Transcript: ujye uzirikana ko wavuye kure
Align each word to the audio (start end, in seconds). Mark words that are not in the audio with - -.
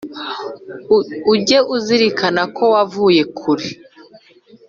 ujye 1.33 1.59
uzirikana 1.75 2.43
ko 2.55 2.63
wavuye 2.73 3.21
kure 3.37 3.67